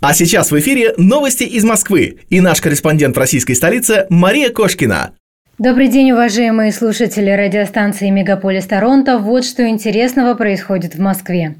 [0.00, 5.10] А сейчас в эфире новости из Москвы и наш корреспондент в российской столице Мария Кошкина.
[5.58, 9.18] Добрый день, уважаемые слушатели радиостанции «Мегаполис Торонто».
[9.18, 11.56] Вот что интересного происходит в Москве.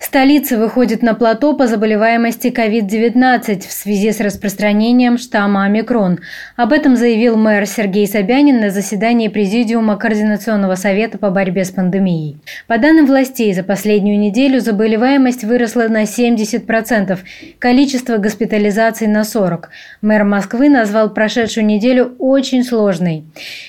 [0.00, 6.20] Столица выходит на плато по заболеваемости COVID-19 в связи с распространением штамма омикрон.
[6.56, 12.38] Об этом заявил мэр Сергей Собянин на заседании Президиума Координационного совета по борьбе с пандемией.
[12.66, 17.18] По данным властей, за последнюю неделю заболеваемость выросла на 70%,
[17.58, 19.64] количество госпитализаций на 40%.
[20.02, 23.24] Мэр Москвы назвал прошедшую неделю очень сложной.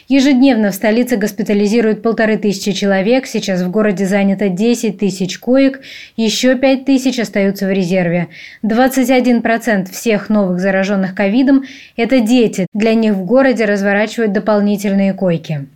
[0.07, 5.81] Ежедневно в столице госпитализируют полторы тысячи человек, сейчас в городе занято 10 тысяч коек–
[6.15, 8.27] еще 5 тысяч остаются в резерве.
[8.63, 11.63] 21% всех новых зараженных ковидом–
[11.95, 12.67] это дети.
[12.73, 15.67] Для них в городе разворачивают дополнительные койки.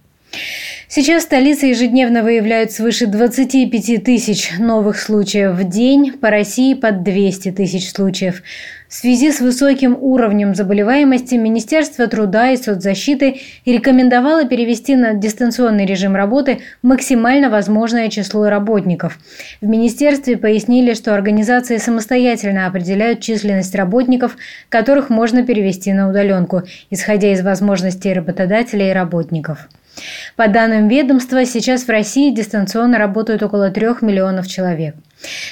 [0.94, 7.04] Сейчас в столице ежедневно выявляют свыше 25 тысяч новых случаев в день, по России под
[7.04, 8.44] 200 тысяч случаев.
[8.90, 16.14] В связи с высоким уровнем заболеваемости Министерство труда и соцзащиты рекомендовало перевести на дистанционный режим
[16.14, 19.18] работы максимально возможное число работников.
[19.62, 24.36] В Министерстве пояснили, что организации самостоятельно определяют численность работников,
[24.68, 29.70] которых можно перевести на удаленку, исходя из возможностей работодателей и работников.
[30.36, 34.96] По данным ведомства, сейчас в России дистанционно работают около трех миллионов человек.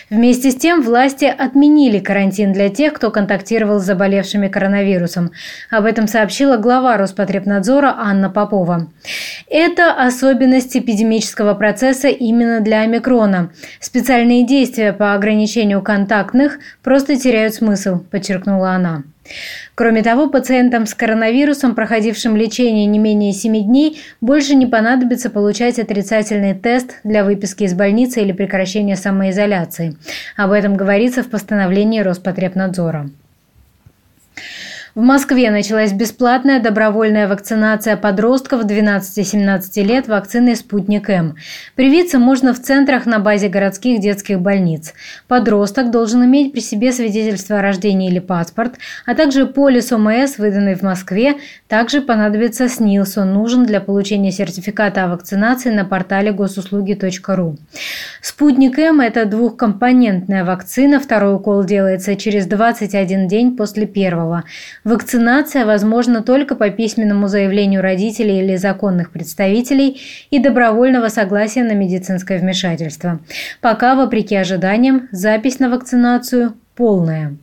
[0.10, 5.32] Вместе с тем власти отменили карантин для тех, кто контактировал с заболевшими коронавирусом.
[5.70, 8.88] Об этом сообщила глава Роспотребнадзора Анна Попова.
[9.48, 13.52] Это особенность эпидемического процесса именно для омикрона.
[13.80, 19.04] Специальные действия по ограничению контактных просто теряют смысл, подчеркнула она.
[19.76, 25.80] Кроме того, пациентам с коронавирусом, проходившим лечение не менее 7 дней, больше не понадобится получать
[25.80, 29.96] отрицательный тест для выписки из больницы или прекращения самоизоляции.
[30.36, 33.10] Об этом говорится в постановлении Роспотребнадзора.
[34.96, 41.36] В Москве началась бесплатная добровольная вакцинация подростков 12-17 лет вакциной «Спутник М».
[41.76, 44.96] Привиться можно в центрах на базе городских детских больниц.
[45.28, 50.74] Подросток должен иметь при себе свидетельство о рождении или паспорт, а также полис ОМС, выданный
[50.74, 51.36] в Москве.
[51.68, 57.58] Также понадобится СНИЛС, он нужен для получения сертификата о вакцинации на портале госуслуги.ру.
[58.24, 64.46] «Спутник М»– это двухкомпонентная вакцина, второй укол делается через 21 день после первого.
[64.84, 72.40] Вакцинация возможна только по письменному заявлению родителей или законных представителей и добровольного согласия на медицинское
[72.40, 73.20] вмешательство.
[73.62, 77.36] Пока, вопреки ожиданиям, запись на вакцинацию полная.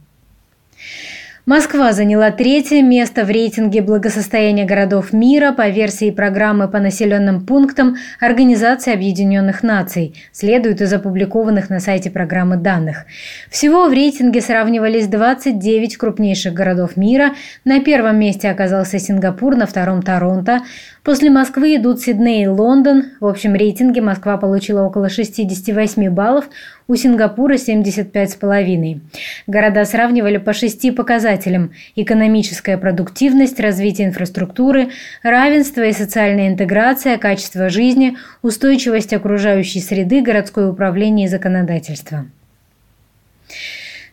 [1.46, 7.98] Москва заняла третье место в рейтинге благосостояния городов мира по версии программы по населенным пунктам
[8.18, 13.06] Организации Объединенных Наций, следует из опубликованных на сайте программы данных.
[13.48, 17.34] Всего в рейтинге сравнивались 29 крупнейших городов мира.
[17.64, 20.62] На первом месте оказался Сингапур, на втором– Торонто.
[21.04, 23.04] После Москвы идут Сидней и Лондон.
[23.20, 26.48] В общем рейтинге Москва получила около 68 баллов,
[26.88, 29.00] у Сингапура 75,5.
[29.46, 34.90] Города сравнивали по шести показателям– экономическая продуктивность, развитие инфраструктуры,
[35.22, 42.26] равенство и социальная интеграция, качество жизни, устойчивость окружающей среды, городское управление и законодательство.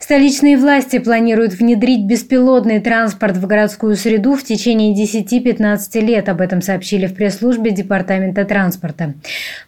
[0.04, 6.28] Столичные власти планируют внедрить беспилотный транспорт в городскую среду в течение 10-15 лет.
[6.28, 9.14] Об этом сообщили в пресс-службе Департамента транспорта.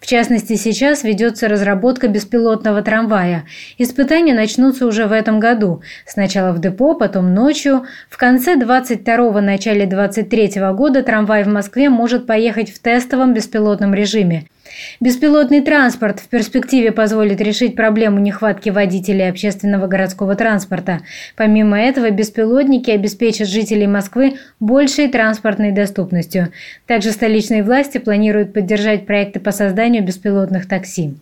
[0.01, 3.45] В частности, сейчас ведется разработка беспилотного трамвая.
[3.77, 5.81] Испытания начнутся уже в этом году.
[6.05, 7.85] Сначала в депо, потом ночью.
[8.09, 13.93] В конце 22-го, начале 23 -го года трамвай в Москве может поехать в тестовом беспилотном
[13.93, 14.47] режиме.
[14.99, 21.01] Беспилотный транспорт в перспективе позволит решить проблему нехватки водителей общественного городского транспорта.
[21.35, 26.51] Помимо этого, беспилотники обеспечат жителей Москвы большей транспортной доступностью.
[26.87, 31.15] Также столичные власти планируют поддержать проекты по созданию беспилотных такси.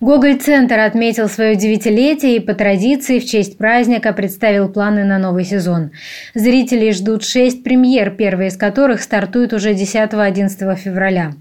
[0.00, 5.90] Гоголь-центр отметил свое девятилетие и по традиции в честь праздника представил планы на новый сезон.
[6.34, 11.32] Зрителей ждут шесть премьер, первая из которых стартует уже 10-11 февраля.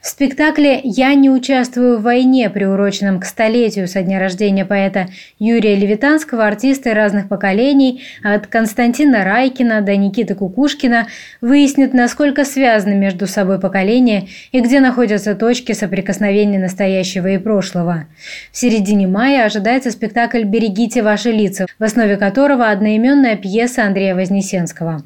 [0.00, 5.08] В спектакле «Я не участвую в войне», приуроченном к столетию со дня рождения поэта
[5.40, 11.08] Юрия Левитанского, артисты разных поколений, от Константина Райкина до Никиты Кукушкина,
[11.40, 18.03] выяснят, насколько связаны между собой поколения и где находятся точки соприкосновения настоящего и прошлого.
[18.52, 25.02] В середине мая ожидается спектакль «Берегите ваши лица», в основе которого одноименная пьеса Андрея Вознесенского.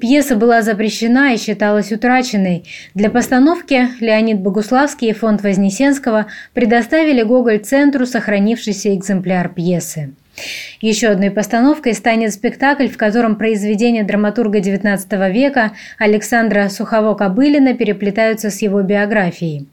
[0.00, 2.64] Пьеса была запрещена и считалась утраченной.
[2.94, 10.14] Для постановки Леонид Богуславский и фонд Вознесенского предоставили Гоголь-центру сохранившийся экземпляр пьесы.
[10.80, 18.62] Еще одной постановкой станет спектакль, в котором произведения драматурга XIX века Александра Сухово-Кобылина переплетаются с
[18.62, 19.66] его биографией.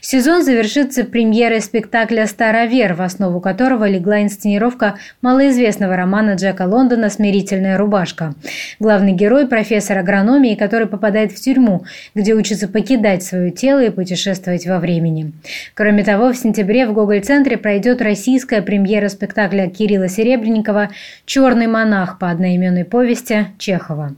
[0.00, 7.78] Сезон завершится премьерой спектакля «Старовер», в основу которого легла инсценировка малоизвестного романа Джека Лондона «Смирительная
[7.78, 8.34] рубашка».
[8.78, 11.84] Главный герой– профессор агрономии, который попадает в тюрьму,
[12.14, 15.32] где учится покидать свое тело и путешествовать во времени.
[15.74, 20.90] Кроме того, в сентябре в Гоголь-центре пройдет российская премьера спектакля Кирилла Серебренникова
[21.26, 24.14] «Черный монах» по одноименной повести Чехова.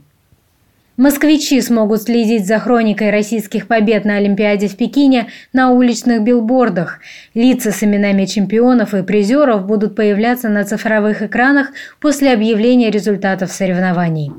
[0.97, 7.01] Москвичи смогут следить за хроникой российских побед на Олимпиаде в Пекине на уличных билбордах.
[7.35, 11.67] Лица с именами чемпионов и призеров будут появляться на цифровых экранах
[12.01, 14.31] после объявления результатов соревнований.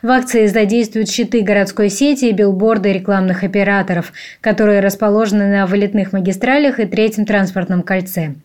[0.00, 6.80] В акции задействуют щиты городской сети и билборды рекламных операторов, которые расположены на вылетных магистралях
[6.80, 8.36] и третьем транспортном кольце.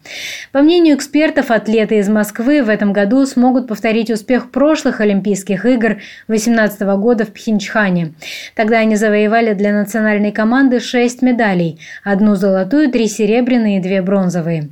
[0.51, 6.00] По мнению экспертов, атлеты из Москвы в этом году смогут повторить успех прошлых Олимпийских игр
[6.27, 8.13] 2018 года в Пхенчхане Пхенчхане.
[8.56, 14.69] Тогда они завоевали для национальной команды шесть медалей– одну золотую, три серебряные и две бронзовые.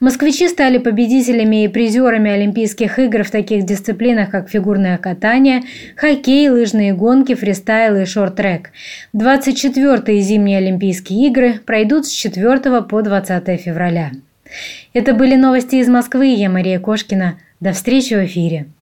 [0.00, 5.62] Москвичи стали победителями и призерами Олимпийских игр в таких дисциплинах, как фигурное катание,
[5.96, 8.70] хоккей, лыжные гонки, фристайл и шорт-трек.
[9.14, 14.12] 24-е зимние Олимпийские игры пройдут с 4 по 20 февраля.
[14.94, 16.28] Это были новости из Москвы.
[16.28, 17.38] Я Мария Кошкина.
[17.60, 18.68] До встречи в эфире.